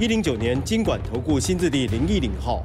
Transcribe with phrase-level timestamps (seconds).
[0.00, 2.62] 一零九年经管投顾新字第零一零号。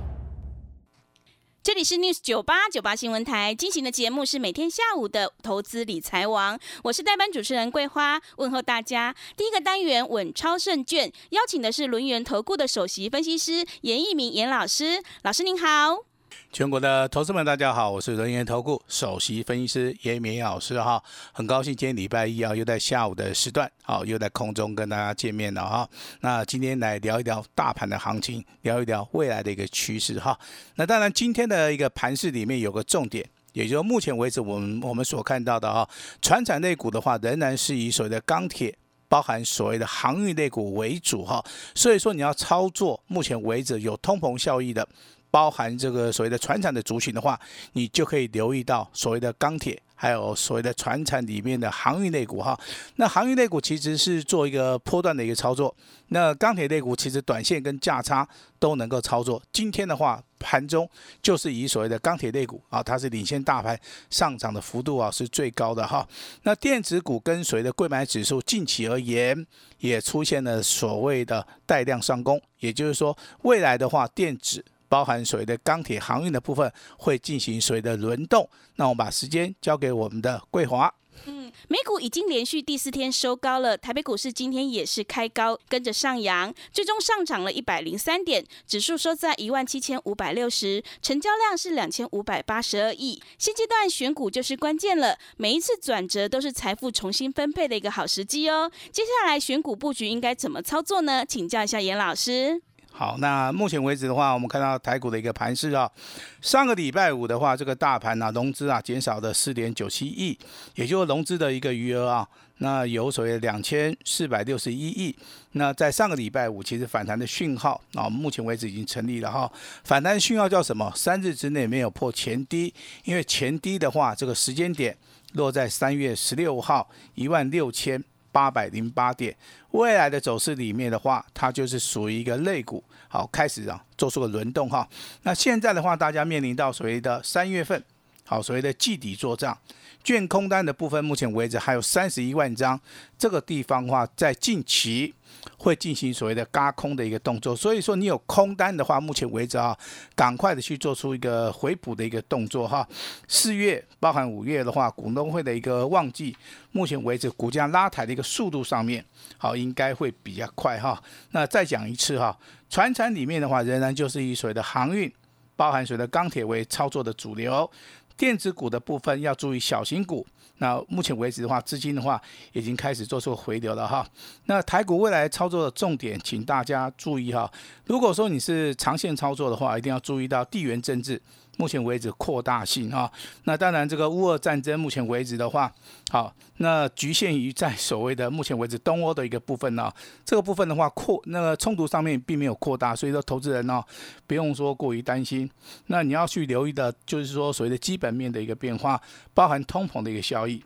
[1.62, 9.14] 这里是 News 九八九八新闻台进行的节目是每天下午的投资理财王，我是代班主持人桂花，问候大家。
[9.36, 16.15] 第一个单元稳超胜券，邀请的是轮源投顾的首席分析师严一鸣严老师，老师您好。
[16.52, 21.04] 全国的投资们，大家好，我是人源投顾首席分析师严明老师哈，
[21.34, 25.90] 很高兴今天礼拜一啊，又在下午的时段，好，又在空中跟大家见面了哈。
[26.22, 30.40] 那今天来聊一聊大盘的行情，聊一聊未来的一个趋势哈。
[30.76, 35.88] 那当然，今天的一个盘市里面有个重点，也就是目前为止我们我们所看到的哈，
[36.22, 38.74] 船产类股的话，仍然是以所谓的钢铁，
[39.10, 41.44] 包含所谓的航运类股为主哈。
[41.74, 44.88] 所以说你要操作目前为止有通膨效益的。
[45.36, 47.38] 包含这个所谓的船产的族群的话，
[47.74, 52.58] 你就可以留意到所谓的钢铁，还有所谓的船产里面的航运类股哈。
[52.96, 55.76] 那航运类股其实是做一个波段的一个操作，
[56.08, 58.26] 那钢铁类股其实短线跟价差
[58.60, 59.44] 都能够操作。
[59.52, 60.90] 今天的话，盘中
[61.22, 63.78] 就是以所谓的钢铁类股啊，它是领先大盘
[64.10, 66.08] 上涨的幅度啊是最高的哈。
[66.44, 69.46] 那电子股跟随的贵买指数近期而言，
[69.80, 74.64] 也出现了所谓的带量上攻，也就是说未来的话，电子。
[74.88, 80.94] 包含所谓的钢铁航运的部分会进行所谓的轮动，那我们把时间交给我们的桂华。
[81.28, 93.22] 嗯，美股已经连续第四天收高了，台北股市今天也是开高，跟着上扬，最终上涨了一百零三点，指数收在一万七千五百六十，成交量是两千五百八十二亿。
[93.38, 98.70] 现阶段选股就是关键了，每一次转折都是财富重新分配的一个好时机哦。
[98.92, 101.26] 接下来选股布局应该怎么操作呢？
[101.26, 102.62] 请教一下严老师。
[102.98, 105.92] 好，那目前为止的话，我们看到台股的一个盘势啊，
[106.40, 110.40] 上个礼拜五的话，这个大盘啊融资啊减少了四点九七亿，
[110.76, 112.26] 也就是融资的一个余额啊，
[112.60, 115.14] 那有所谓两千四百六十一亿。
[115.52, 119.52] 那在上个礼拜五，其实反弹的讯号啊，目前为止已经成立了哈。
[119.84, 120.90] 反弹讯号叫什么？
[120.96, 122.74] 三日之内没有破前低，
[123.04, 124.96] 因为前低的话，这个时间点
[125.34, 128.02] 落在三月十六号一万六千。
[128.36, 129.34] 八百零八点，
[129.72, 134.86] 未来的走势里面的话，它就是属于一个类股，好开始啊，做出个轮动哈。
[135.22, 137.82] 那现在的话，大家面临到所谓的三月份，
[138.26, 139.58] 好所谓的季底做账，
[140.04, 142.80] 券空单的部分，目前为止还有三十一万张，
[143.18, 145.14] 这个地方的话，在近期。
[145.60, 149.78] 会进行所谓的嘎空的一个动作，所以说你有空单的话，目前为止啊，
[150.16, 152.88] 赶快的去做出一个回补的一个动作哈。
[153.28, 156.36] 四月包含五月的话，股东会的一个旺季，
[156.72, 159.06] 目前为止股价拉抬的一个速度上面，
[159.38, 161.00] 好应该会比较快哈。
[161.30, 162.36] 那再讲一次哈，
[162.68, 165.12] 船产里面的话，仍然就是以所谓的航运，
[165.56, 167.70] 包含所谓的钢铁为操作的主流，
[168.18, 170.26] 电子股的部分要注意小型股。
[170.60, 172.22] 那目前为止的话，资金的话
[172.54, 174.08] 已经开始做出回流了哈。
[174.46, 177.52] 那台股未来操作的重点，请大家注意哈。
[177.86, 181.22] 如果说你是长线操作的话，一定要注意到地缘政治。
[181.58, 183.10] 目前为止扩大性哈，
[183.46, 185.72] 那当然这个乌俄战争目前为止的话，
[186.10, 189.90] 好，那局限于在所谓的目前为止东欧的一个部分呢，
[190.26, 193.84] 这个部分的话扩那个冲突上面并没有扩大，所以说投资人呢
[194.28, 195.50] 不用说过于担心。
[195.88, 199.02] 那你要去留意的就是说所谓的基本面的一个变化，
[199.34, 200.62] 包含通膨的一个效益，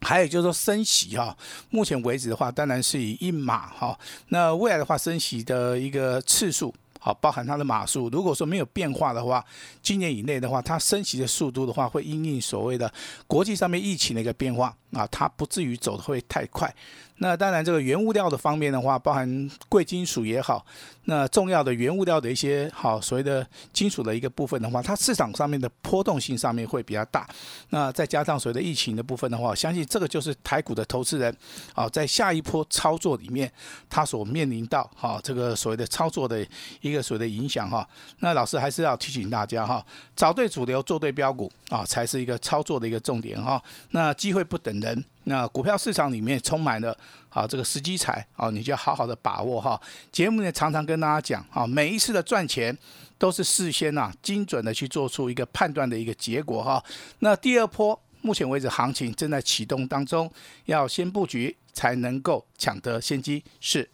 [0.00, 1.36] 还有就是说升息哈。
[1.68, 3.98] 目前为止的话，当然是以一码哈，
[4.28, 6.74] 那未来的话升息的一个次数。
[7.06, 9.44] 好，包含它的码数，如果说没有变化的话，
[9.80, 12.92] 今年以内的话，它升息的速度的话，会因应所谓的
[13.28, 14.76] 国际上面疫情的一个变化。
[14.96, 16.74] 啊，它不至于走的会太快。
[17.18, 20.66] 那当然，这个原物料的方面的话，包含贵金属也好，
[21.04, 27.26] 那重要的原物料的一些好所谓的金属的一个部分的话，它市场上面的波动性上面会比较大。
[27.70, 31.34] 那再加上所谓的疫情的部分的话，相信这个就是台股的投资人
[31.74, 33.50] 啊，在下一波操作里面，
[33.88, 36.46] 他所面临到哈这个所谓的操作的
[36.82, 37.88] 一个所谓的影响哈。
[38.18, 39.82] 那老师还是要提醒大家哈，
[40.14, 43.62] 找对主流，做对标股啊，才是一个操作的一个重点哈。
[43.92, 44.85] 那机会不等人。
[45.24, 46.96] 那股票市场里面充满了
[47.28, 49.80] 啊这个时机财啊，你就要好好的把握哈。
[50.12, 52.76] 节目呢常常跟大家讲啊，每一次的赚钱
[53.16, 56.82] 都是事先呐精准的去做出一个判断的一个结果哈。
[57.20, 60.30] 那第二波目前为止行情正在启动当中，
[60.66, 63.88] 要先布局才能够抢得先机是。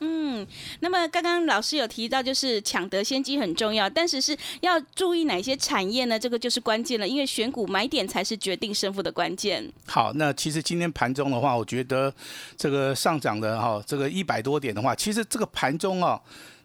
[0.00, 0.46] 嗯，
[0.80, 6.18] 那么刚刚老师有提到，就是抢得先机很重要，但是是要注意哪些产业呢？
[6.18, 9.68] 这个就是关键了，因为选股买点才是决定胜负的关键。
[9.86, 12.12] 好，那其实今天盘中的话，我觉得
[12.56, 16.20] 这个上涨的哈，这个一百多点的话，其实这个盘中哦。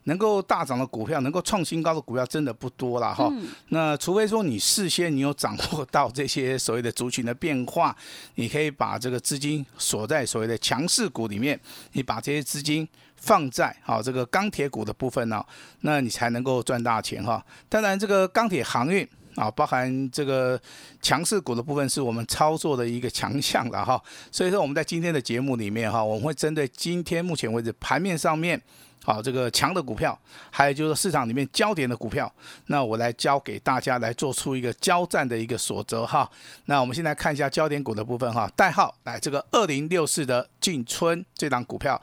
[0.06, 3.32] 能够大涨的股票，能够创新高的股票，真的不多了哈。
[3.70, 7.96] 那除非说你事先你有掌握到这些所谓的族群的变化，
[8.36, 11.58] 你可以把这个资金锁在所谓的强势股里面，
[11.94, 12.86] 你把这些资金
[13.24, 15.42] 放在好这个钢铁股的部分呢，
[15.80, 17.42] 那你才能够赚大钱哈。
[17.70, 20.60] 当然，这个钢铁航运啊，包含这个
[21.02, 24.02] 强势股的部分，是我们操作的一个强项了哈。
[24.30, 28.62] 所以说，我们在今天的节目里面哈，我们会针对今天目前为止盘面上面。
[29.06, 30.18] 好，这个强的股票，
[30.50, 32.34] 还有就是市场里面焦点的股票，
[32.68, 36.30] 那我来教给大家来做出一个交战的一个所则哈。
[36.68, 42.02] 那我们先来看一下焦点股的部分哈，代号来这个二零六四的进春这档股票，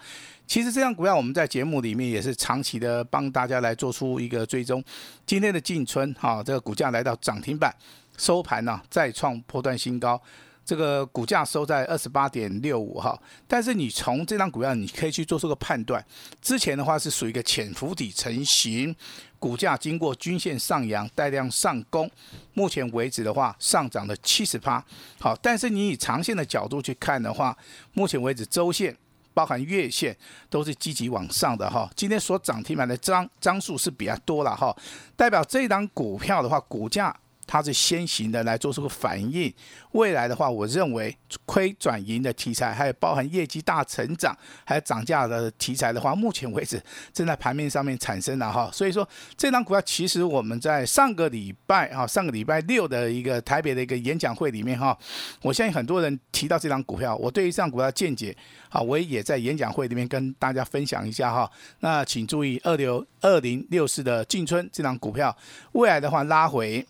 [0.51, 4.83] 其实这张股票我们在节目里面也是长期的帮大家来做出一个追踪。
[5.25, 7.73] 今天的进春哈，这个股价来到涨停板，
[8.19, 10.21] 收盘呢再创破断新高。
[10.65, 13.17] 这个股价收在二十八点六五哈，
[13.47, 16.05] 但是你从这张股票你可以去做出个判断，
[16.43, 18.93] 之前的话是属于一个潜伏底成型，
[19.39, 22.11] 股价经过均线上扬带量上攻，
[22.55, 24.85] 目前为止的话上涨了七十趴，
[25.21, 27.57] 好，但是你以长线的角度去看的话，
[27.93, 28.97] 目前为止周线
[29.33, 30.17] 包含月线
[30.49, 34.77] 都是积极往上的哈，今天所涨停板的张张数是比较多了哈，
[35.17, 37.15] 代表这一档股票的话股价。
[37.51, 39.53] 它是先行的来做出个反应，
[39.91, 41.13] 未来的话，我认为
[41.45, 44.33] 亏转盈的题材，还有包含业绩大成长，
[44.65, 46.81] 还有涨价的题材的话，目前为止
[47.13, 48.71] 正在盘面上面产生了哈。
[48.73, 49.07] 所以说，
[49.37, 54.97] 这张股票其实我们在上个礼拜哈，上个礼拜六的一个台北的一个演讲会里面哈，
[55.43, 58.37] 我相信很多人提到这张股票，我对于这张股票见解
[58.69, 61.51] 啊，我也在演讲会里面跟大家分享一下哈。
[61.81, 65.37] 那请注意二六二零六四的进春这张股票，
[65.73, 66.87] 未来的话拉回。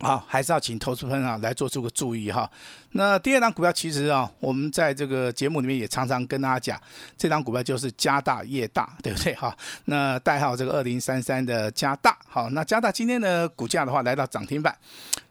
[0.00, 2.50] 好，还是要请投资朋友来做出个注意哈。
[2.90, 6.80] 那第二档股票，其实啊，我们在这个节目里面也常常跟大家讲，
[7.16, 9.56] 这档股票就是加大业大，对不对哈？
[9.86, 14.76] 那代号这个二零三三的加大，好，那加大今天的股价的话，来到涨停板，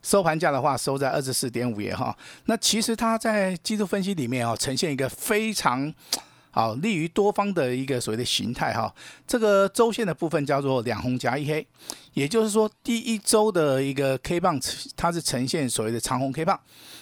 [0.01, 2.15] 收盘价的话收在二十四点五元哈。
[2.45, 5.93] 那其实它在技术分析里面啊，呈现一个非常。
[6.55, 8.89] 好，利于多方的一个所谓的形态哈，
[9.27, 11.67] 这个周线的部分叫做两红夹一黑，
[12.13, 14.57] 也就是说第一周的一个 K 棒
[14.95, 16.57] 它是呈现所谓的长红 K 棒，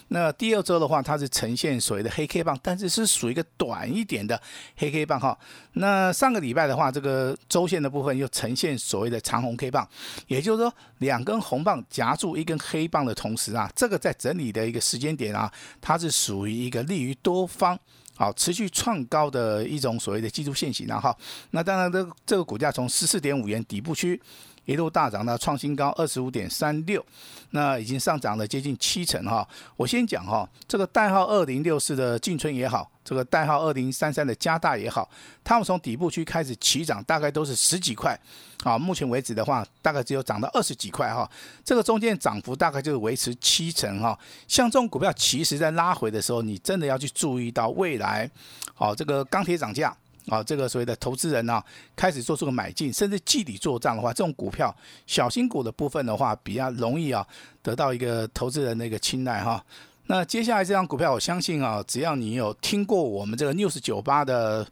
[0.08, 4.42] 那第二周的话它是呈现所谓的黑 K 棒，但是是属于一个短一点的
[4.74, 5.38] 黑 K 棒哈。
[5.74, 9.88] 那上个礼拜的话，这个周线的部分又呈现所谓的长红 K 棒，
[10.26, 15.48] 也就是说两根红棒夹住一根黑棒的同时啊，这个在整理的一个时间点啊，
[15.80, 17.78] 它是属于一个利于多方。
[18.16, 21.16] 好，持续创高的一种所谓的技术线型，然后，
[21.50, 24.20] 那当然，这这个股价从十四点五元底部区
[24.64, 27.04] 一路大涨到创新高二十五点三六，
[27.50, 29.46] 那已经上涨了接近七成哈。
[29.76, 32.90] 我先讲哈，这个代号二零六四的进春也好。
[33.04, 35.06] 这个代号二零三三的加大也好，
[35.44, 38.18] 他们从底部区开始起涨，大概都是十几块，
[38.62, 41.30] 啊，目前为止的话，大概只有涨到二十几块哈，
[41.62, 44.18] 这个中间涨幅大概就是维持七成哈。
[44.48, 48.30] 像这种股票，其实在拉回的时候，你真的要去注意到未来，
[48.72, 49.94] 好，这个钢铁涨价，
[50.28, 51.62] 啊，这个所谓的投资人呢，
[51.94, 54.74] 开始做出个买进，甚至计底做账的话，这种股票
[55.06, 57.26] 小新股的部分的话，比较容易啊，
[57.62, 59.64] 得到一个投资人的一个青睐哈。
[60.06, 64.66] 那接下来这张股票，我相信啊，只要你有听过我们这个 news 酒吧的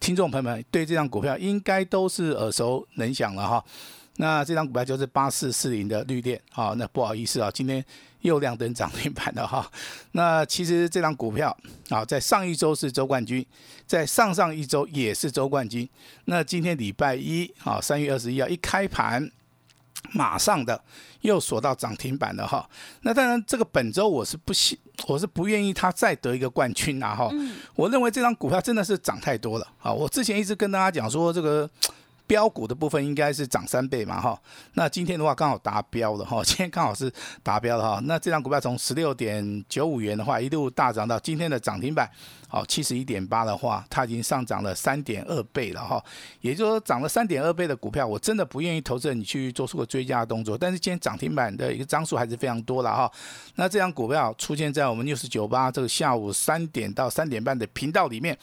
[0.00, 3.64] 听众朋友们，对这张股票应该都是耳熟能详了哈。
[4.16, 6.74] 那这张股票就是八四四零的绿电啊。
[6.76, 7.84] 那不好意思啊，今天
[8.20, 9.70] 又亮灯涨停板了哈。
[10.12, 11.56] 那其实这张股票
[11.90, 13.44] 啊，在上一周是周冠军，
[13.86, 15.88] 在上上一周也是周冠军。
[16.26, 19.30] 那今天礼拜一啊，三月二十一号一开盘。
[20.14, 20.78] 马上的
[21.20, 22.68] 又锁到涨停板了哈，
[23.02, 24.76] 那当然这个本周我是不希，
[25.06, 27.30] 我是不愿意他再得一个冠军啊哈，
[27.76, 31.70] 我认为这张股票真的是涨太多了啊，我之前一直跟大家讲说这个。
[32.26, 34.40] 标股的部分应该是涨三倍嘛哈，
[34.74, 37.12] 那今天的话刚好达标了哈， 今天刚好是
[37.42, 42.08] 达标了哈，那这张股票从十六点九五元的话一路大涨到今天的涨停板，
[42.48, 46.02] 好七十一点八的话，它已经上涨了三点二倍了哈，
[46.40, 53.12] 也就是说涨了三点二倍的股票，我真的不愿意投资人你去做出个追加的动作，但是今天涨停板的一个张数还是非常多了哈，
[53.56, 58.36] 那这张股票出现在我们六十九八这个下午三点到三点半的频道里面。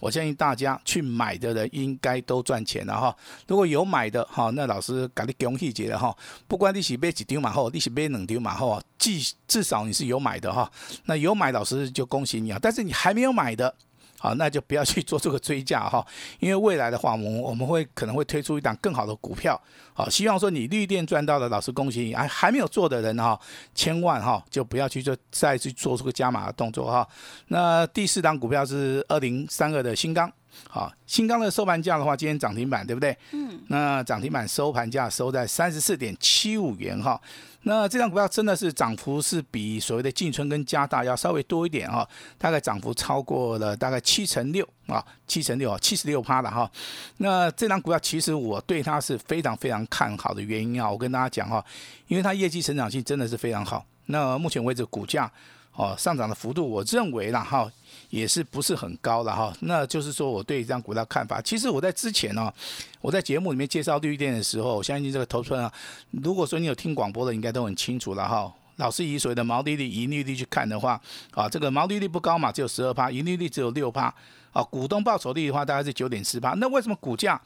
[0.00, 3.16] 我相信大家去买的人应该都赚钱了哈。
[3.46, 6.16] 如果有买的哈，那老师给你恭喜节了哈。
[6.46, 10.70] 不管你是买几丢马后，你是买两丢马后，至至少你是有买的哈。
[11.04, 12.58] 那有买老师就恭喜你啊。
[12.60, 13.74] 但是你还没有买的。
[14.16, 16.02] 好，那就不要去做这个追加哈，
[16.40, 19.60] 因为未来的话，我们我们会可能会推出一档更好的股票，
[19.92, 23.38] 好，希望说你绿电赚到的，老师恭喜你，还还没有做的人哈，
[23.74, 27.06] 千万哈就不要去做再去做出个加码的动作哈。
[27.48, 30.32] 那第四档股票是二零三二的新钢。
[30.68, 33.16] 好，新钢的收盘价的话，今天涨停板对不对？
[33.32, 33.60] 嗯。
[33.68, 37.20] 那涨停板收盘价收在三十四点七五元哈。
[37.66, 42.06] 那这张股票真的是涨幅是比所谓的进春跟加大要稍微多一点哈，
[42.36, 46.70] 大概涨幅超过了大概七成六啊，七成六啊，七十六趴了哈。
[47.16, 51.64] 那这张股票其实我对它是非常非常看好的原因啊，我跟大家讲哈，
[52.06, 53.84] 因为它业绩成长性真的是非常好。
[54.06, 55.32] 那目前为止股价
[55.74, 57.70] 哦上涨的幅度，我认为啦哈。
[58.10, 61.40] 也是不是很高了哈，那就是说我对这张股票看法。
[61.40, 62.52] 其实我在之前呢，
[63.00, 65.72] 我在节目里面介绍绿电的时候，我相信这个投资啊，
[66.10, 68.52] 如果说你有听广播的，应该都很清楚了哈。
[68.76, 71.00] 老师以所谓的毛利率、盈利率去看的话，
[71.32, 74.14] 啊，这个毛利率不高嘛，只有十二趴，盈利率只有六趴，
[74.52, 76.50] 啊，股东报酬率的话大概是九点四趴。
[76.54, 77.40] 那为什么股价，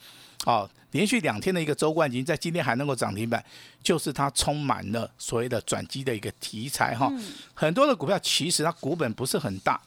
[0.45, 3.45] 啊，连续两天的一个周冠军在今天还能够涨停板，
[3.83, 7.13] 就是它充满了所谓的转机的一个题材哈。
[7.55, 9.81] 很多的股票其实它股本不是很大。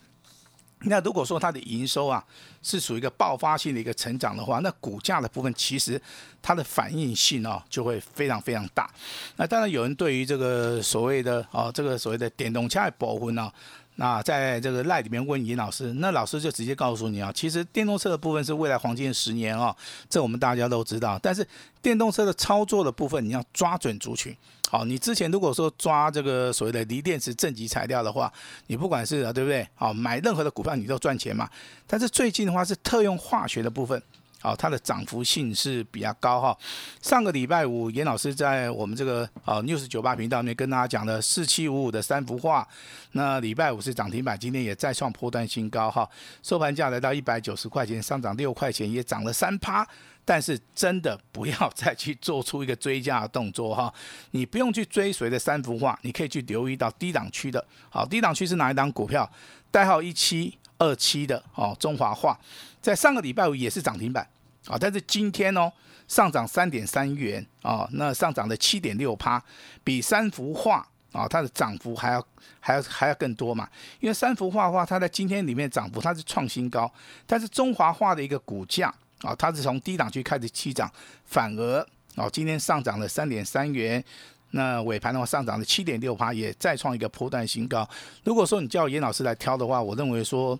[0.84, 2.24] 那如果说它的营收啊
[2.60, 6.00] 是属于一个爆发性的一个成长的话，那股价的部分其实
[6.42, 8.90] 它的反应性哦就会非常非常大。
[9.36, 13.48] 那当然有人对于这个所谓的哦这个所谓的电动车的保护呢，
[13.96, 19.74] 那在这个赖里面问尹老师，那老师就直接告诉你啊，其实电动车的部分是未来黄金十年啊，
[20.08, 21.18] 这我们大家都知道。
[21.22, 21.46] 但是
[21.82, 24.34] 电动车的操作的部分，你要抓准族群。
[24.70, 28.32] 好，你之前如果说抓这个所谓的锂电池正极材料的话，
[28.68, 29.68] 你不管是啊，对不对？
[29.74, 31.46] 好，买任何的股票你都赚钱嘛。
[31.86, 34.02] 但是最近的话是特用化学的部分，
[34.42, 36.58] 好，它的涨幅性是比较高哈。
[37.00, 42.66] 上个礼拜五，严老师在我们这个啊 news 九八频道里面跟大家讲的四七五五的三幅画，
[43.12, 46.08] 那礼拜五是涨停板，今天也再创破断新高哈，
[46.42, 49.86] 收盘价来到一百九十块钱，上涨六块钱，也涨了三趴。
[50.24, 53.92] 但是真的不要 再去做出一个追加的动作哈，
[54.30, 57.64] 你不用去追随的三幅画，你可以去留意到低档区的。
[57.90, 59.28] 好，低档区是哪一档股票？
[59.72, 62.38] 代号一七二七的哦，中华画，
[62.80, 64.24] 在上个礼拜五也是涨停板
[64.66, 65.72] 啊，但是今天哦
[66.08, 69.42] 上涨三点三元啊，那上涨了七点六趴，
[69.82, 72.26] 比三幅画啊它的涨幅还要
[72.60, 73.68] 还要还要更多嘛，
[74.00, 76.92] 因为三幅画的话，它在今天里面涨幅它是创新高，
[77.26, 78.92] 但是中华画的一个股价。
[79.22, 80.90] 啊，它是从低档区开始起涨，
[81.26, 84.04] 反而哦，今天上涨了三点三元，
[84.50, 87.88] 那尾盘的话上涨了七点六趴，也再创一个波段新高。
[88.24, 90.58] 如果说你叫严老师来挑的话，我认为说。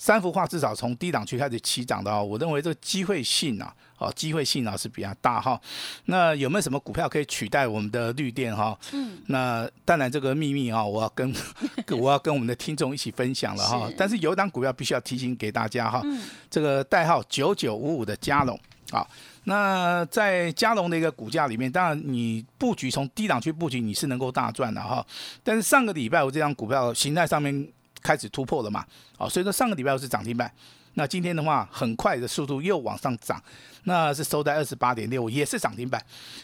[0.00, 5.60] 三幅画至少从低档区开始起涨的哦，我认为这个机会性啊，哦，机会性啊是比较大哈。
[6.06, 8.74] 那有没有什么股票可以取代我们的绿电哈？
[8.92, 11.30] 嗯，那当然这个秘密啊，我要跟
[12.00, 13.92] 我要跟我们的听众一起分享了哈。
[13.94, 16.02] 但是有一档股票必须要提醒给大家哈，
[16.48, 18.58] 这个代号九九五五的嘉龙
[18.92, 19.06] 啊。
[19.44, 25.06] 那在嘉龙的一个股价里面，当然你布局从低档区布局你是能够大赚的哈。
[25.44, 27.68] 但是上个礼拜我这张股票形态上面。
[28.02, 28.84] 开始突破了嘛？
[29.16, 30.50] 好，所以说上个礼拜是涨停板，
[30.94, 33.42] 那今天的话很快的速度又往上涨，
[33.84, 36.02] 那是收在二十八点六，也是涨停板。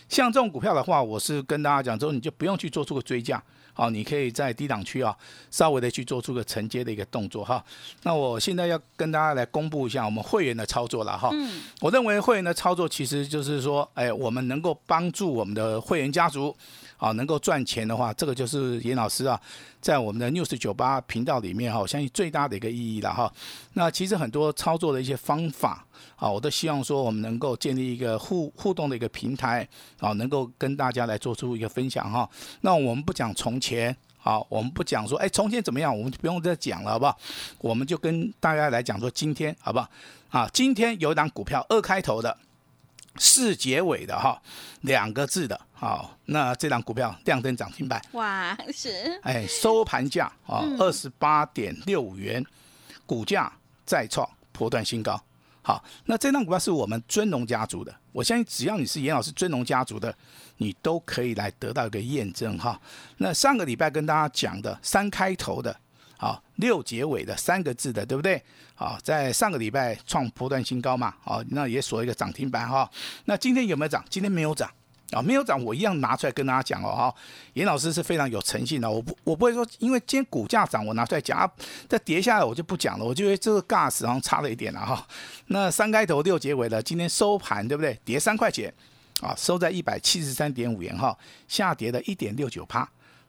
[0.09, 5.17] 像这种股票的话，我是跟大家讲之后，你就不用去做出个追加，好，你可以在低档区啊，
[5.51, 7.65] 稍微的去做出个承接的一个动作哈。
[8.03, 11.31] 那我现在要跟大家来公布一下我们会员的操作了哈。
[11.33, 11.63] 嗯。
[11.81, 16.57] 我认为会员的操作其实就是说，哎，我们能够帮助我们的会员家族。
[16.99, 19.41] 啊，能够赚钱的话，这个就是严老师啊，
[19.81, 23.33] 在我们的 news 九八频道里面哈，我相信最大的一个意义了哈。
[23.75, 25.85] 那其实很多操作的一些方法
[26.17, 29.69] 啊，我都希望说我们能够建立一个互互动的一个平台
[30.01, 32.29] 啊，能够跟大家来做出一个分享哈。
[32.63, 37.19] 那我们不讲从前，好，我们不讲说哎从前怎么样，我们就不用再讲了，好不好？
[37.59, 39.89] 我们就跟大家来讲说今天，好不好？
[40.31, 42.37] 啊，今天有一档股票二开头的。
[43.19, 44.41] 四结尾的哈，
[44.83, 52.45] 两个字的，好，那这档股票亮灯涨停板，哇，是，哎，收盘价啊，二十八点六五元，
[53.05, 53.53] 股价
[53.85, 55.21] 再创破断新高，
[55.63, 60.15] 好，那这档股票是我们尊龙家族的，我相信只要你是严老师尊龙家族的，
[60.59, 62.81] 你都可以来得到一个验证哈。
[63.19, 65.77] 那上个礼拜跟大家讲的三开头的。
[66.19, 68.43] 好，六结尾的三个字的，对不对？
[68.75, 72.91] 好，在上个礼拜创波段新高嘛，好，那也锁一个涨停板哈。
[73.27, 74.05] 那今天有没有涨？
[74.09, 74.71] 今天没有涨
[75.13, 77.15] 啊，没有涨，我一样拿出来跟大家讲哦哈。
[77.53, 81.51] 严老师是非常有诚信的，我不，我不会说，因为今天股价涨，我拿出来讲啊，
[81.89, 85.07] 再跌下来我就不讲了，我觉得这个 gas 好像差了一点了哈。
[85.47, 87.99] 那三开头六结尾的，今天收盘对不对？
[88.05, 88.73] 跌三块钱
[89.21, 92.89] 啊，收在一百七十三点五元哈，下跌了一点六九趴。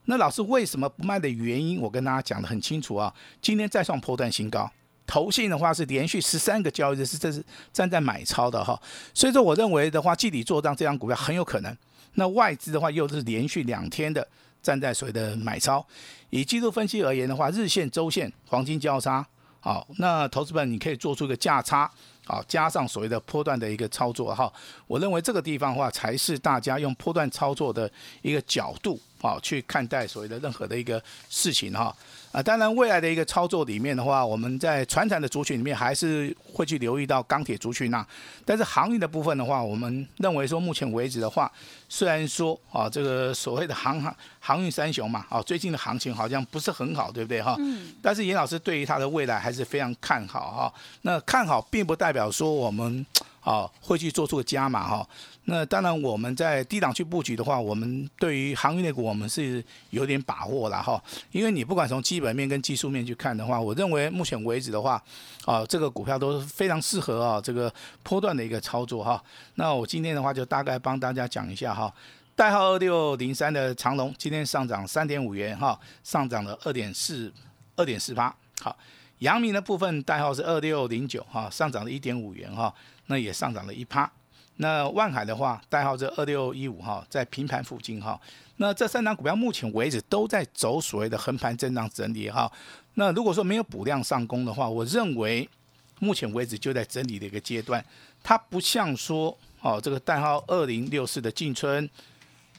[0.09, 3.13] 那老师为什么不卖的原因，我跟大家讲的很清楚啊。
[3.41, 4.69] 今天再创破断新高，
[5.05, 8.81] 投信的话是连续十三个交易日是这是站在买超的哈，
[9.13, 11.75] 所以说我认为的话，季底做账这张股票很有可能。
[12.13, 14.25] 那外资的话又是连续两天的
[14.63, 15.85] 站在所谓的买超。
[16.29, 19.25] 以季度分析而言的话，日线、周线黄金交叉，
[19.59, 21.91] 好，那投资本你可以做出一个价差，
[22.25, 24.51] 好，加上所谓的波段的一个操作哈。
[24.87, 28.97] 我认为这个地方的话，才是大家用波段操作的一个角度。
[29.21, 31.95] 好，去看待所谓的任何的一个事情哈
[32.31, 38.05] 啊，当然未来的一个操作里面的话，我们在船产的族群里面还是会去留意到钢铁族群呐。
[38.45, 41.51] 但是航运的部分的话，我们认为说目前为止的话，
[41.89, 47.55] 虽然说啊这个所谓的航航航运三雄嘛，啊最近的行情好像不是很好，对不对哈？
[47.59, 47.93] 嗯。
[48.01, 50.73] 但是严老师对于它的未来还是非常看好哈。
[51.01, 53.05] 那看好并不代表说我们。
[53.47, 55.07] 啊，会去做出个加码哈。
[55.49, 61.01] 那当然，我们在低档去布局的话，我们对于航运类股，我们是有点把握了哈。
[61.31, 65.01] 因为你不管从基本面跟技术面去看的话，我认为目前为止的话，
[65.45, 67.73] 啊，这个股票都是非常适合啊这个
[68.03, 69.23] 波段的一个操作哈。
[69.55, 71.93] 那我今天的话就大概帮大家讲一下哈。
[72.35, 77.33] 代号二六零三的长龙今天上涨三点五元哈，上涨了二点四
[77.77, 78.35] 二点四八。
[78.61, 78.77] 好，
[79.19, 82.73] 阳明的部分代号是二六零九哈，上涨了一点五元哈。
[83.09, 84.11] 那也上涨了一趴，
[84.57, 88.19] 那万海的话，代号是二六一五哈，在平盘附近哈。
[88.57, 92.51] 那这三档股票目前为止都在走所谓的横盘震荡整理哈。
[92.95, 95.47] 那如果说没有补量上攻的话，我认为
[95.99, 97.83] 目前为止就在整理的一个阶段。
[98.23, 101.87] 它不像说哦，这个代号二零六四的进春，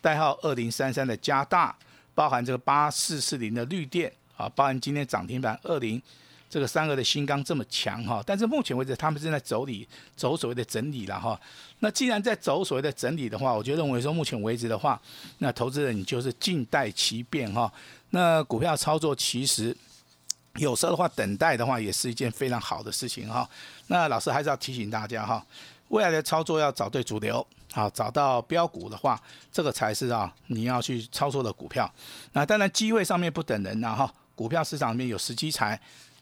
[0.01, 1.77] 代号二零三三的加大，
[2.15, 6.01] 包含这个八四四零的绿电啊，包含今天涨停板二零。
[6.51, 9.87] 这个三个的新钢这么强哈，但是目前为止他们正在走理，
[10.17, 11.39] 走所谓的整理了哈。
[11.81, 14.99] 那既然在走所谓的整理的话，我就认为说目前为止的话，
[15.39, 17.71] 那投资人你就是静待其变哈。
[18.11, 19.77] 那股票操作其实
[20.57, 23.49] 有时候的话，等待的话也是一件非常好的事情哈。
[23.89, 25.45] 那老师还是要提醒大家哈，
[25.89, 29.21] 未来的操作要找对主流，好找到标股的话，
[29.53, 31.93] 这个才是啊你要去操作的股票。
[32.33, 35.79] 那当然机会上面不等人呐哈，股票市场里面有时机才。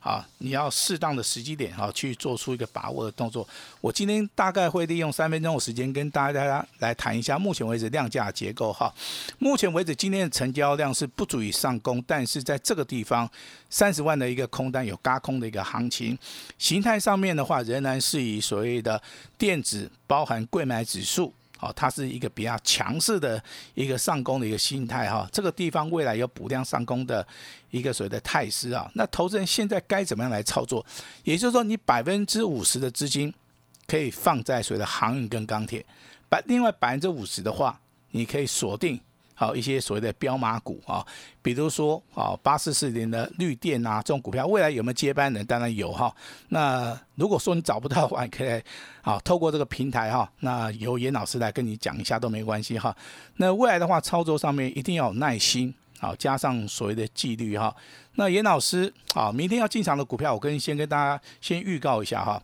[0.06, 3.46] 啊，你要适当的时机点哈，去做出一个把握的动作。
[3.80, 8.94] 我今天大概会利用三分钟的时间跟大家来谈一下目前为止量价结构哈。
[9.40, 13.28] 目前为止今天的成交量是不足以上攻，但是在这个地方
[13.68, 16.16] 三十万的一个空单有嘎空的一个行情，
[16.56, 19.02] 形态上面的话仍然是以所谓的
[19.36, 21.34] 电子包含贵买指数。
[21.60, 23.42] 哦，它是一个比较强势的
[23.74, 27.26] 一个上攻的一个心态哈，这个地方未来有补量上攻的
[27.70, 28.90] 一个所谓的态势啊。
[28.94, 30.84] 那投资人现在该怎么样来操作？
[31.24, 33.32] 也就是说，你百分之五十的资金
[33.86, 35.84] 可以放在所谓的航运跟钢铁，
[36.28, 39.00] 百另外百分之五十的话，你可以锁定。
[39.38, 41.06] 好一些所谓的标马股啊，
[41.42, 45.44] 比如说啊八四四零的绿电啊这种股票，未来有没有接班人？
[45.44, 46.12] 当然有哈。
[46.48, 48.62] 那如果说你找不到的话， 可以
[49.02, 52.96] 啊透过这个平台哈，那由严老师来跟你讲一下都没关系哈。
[53.36, 57.76] 那未来的话，操作上面一定要有耐心，好加上所谓的纪律哈。
[58.14, 62.42] 那严老师啊，明天要进场的股票，我跟先跟大家先预告一下哈。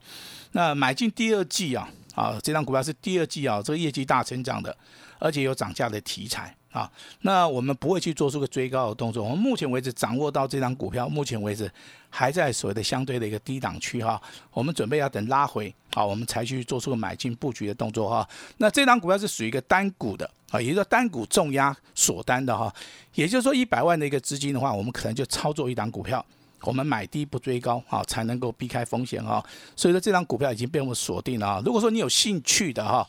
[0.52, 4.76] 那买进第二季啊，啊这张股票是第二季啊，这个业绩大成长的，
[5.18, 6.54] 而且有涨价的题材。
[6.72, 9.22] 啊，那我们不会去做出个追高的动作。
[9.22, 11.70] 我们目前为止掌握到这张股票，目前为止
[12.08, 14.20] 还在所谓的相对的一个低档区哈。
[14.52, 18.26] 我们准备要等拉回，好，我们才去做出个买进布局的动作哈。
[18.56, 22.74] 那这张股票是属于一个单股的啊，也就是说单股重压锁单的哈。
[23.14, 26.24] 也就是说一百万的一个资金的话，我们可能就操作一档股票，
[26.62, 29.44] 我们买低不追高啊，才能够避开风险哈。
[29.76, 31.62] 所以说这张股票已经被我们锁定了啊。
[31.62, 33.06] 如果说你有兴趣的哈，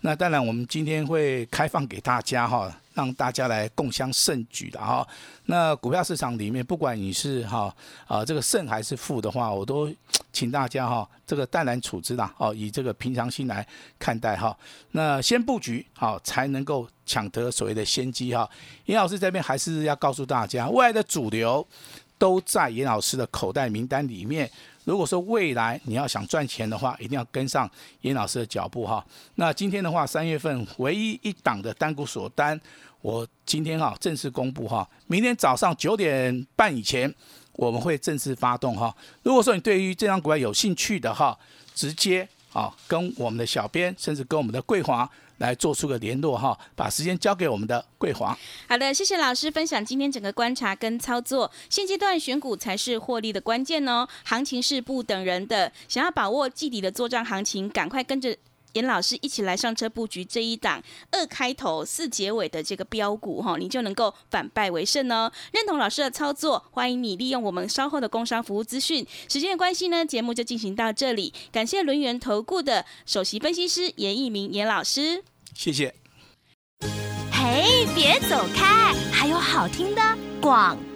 [0.00, 2.74] 那当然我们今天会开放给大家哈。
[2.96, 5.06] 让大家来共襄盛举的哈，
[5.44, 7.70] 那股票市场里面，不管你是哈
[8.06, 9.94] 啊这个胜还是负的话，我都
[10.32, 13.66] 请大家哈这个淡然处之啦，哦以这个平常心来
[13.98, 14.56] 看待哈。
[14.92, 18.48] 那先布局好，才能够抢得所谓的先机哈。
[18.86, 21.68] 严老师这边还是要告诉大家，未来的主流
[22.16, 24.50] 都在严老师的口袋名单里面。
[24.86, 27.68] 如果说未来你要想赚钱的话，一定要跟上
[28.02, 29.04] 严老师的脚步哈。
[29.34, 32.58] 那今天的话，三月份唯一一档的单股锁单。
[33.02, 37.12] 我今天哈正式公布哈，明天早上九点半以前
[37.52, 38.94] 我们会正式发动哈。
[39.22, 41.36] 如果说你对于这张股票有兴趣的哈，
[41.74, 48.36] 直接啊跟我们的小编，甚至跟我们的桂华来做出个联络哈，把时间交给我们的桂华。
[48.66, 51.50] 好的，谢谢老师分享今天整个观察跟操作。
[51.68, 58.34] 现阶段选股才是获利的关键哦，行情是不等人的，想要把握季底的作战行情，赶快跟着。
[58.76, 65.32] 严老师一起来上车布局这一档二开头四结尾的这个标股哈，你就能够反败为胜哦。
[65.50, 69.06] 认同老师的操作，欢迎你利用我们稍后的工商服务资讯。
[69.28, 75.24] 时间的关系呢，节目就进行到这里，感谢轮源投顾的首席分析师严一鸣严老师。
[75.54, 75.94] 谢谢。
[77.32, 80.02] 嘿，别走开，还有好听的
[80.42, 80.76] 广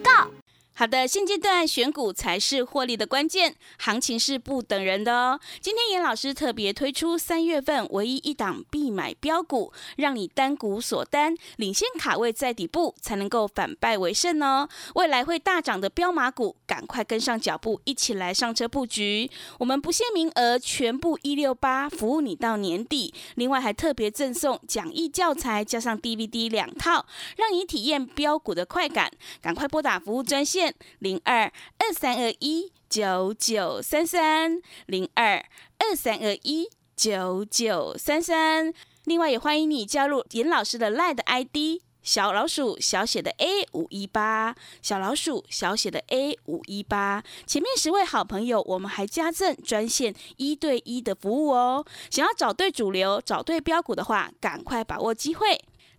[0.81, 5.39] 好的，现阶段选股才是获利的关键，行情是不等人的哦。
[5.59, 14.67] 今天严老师特别推出三月份唯一一档必买标股，让你单股锁单，领先卡位在底部，才能够反败为胜哦。
[14.95, 19.29] 未来会大涨的标马股，赶快跟上脚步，一起来上车布局。
[19.59, 23.13] 我们不限名额，全部一六八，服务你到年底。
[23.35, 27.05] 另外还特别赠送讲义教材，加上 DVD 两套，
[27.37, 29.11] 让你体验标股的快感。
[29.43, 30.70] 赶快拨打服务专线。
[30.99, 35.45] 零二二三二一九九三三，零二
[35.79, 38.73] 二三二一九九三三。
[39.05, 47.23] 另外，也欢迎你加入严老师的 Line ID 小老鼠小写的 A 五一八，小老鼠小写的 A 五一八。
[47.45, 51.85] 前面十位好朋友，我们还加赠专线一对一的服务哦。
[52.09, 55.59] 想要找对主流、找对标股的话，赶快把握机会。